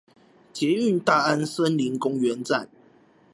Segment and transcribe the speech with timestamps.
[0.51, 2.67] 捷運大安森林公園站